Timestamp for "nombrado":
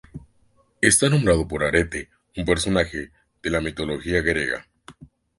1.09-1.47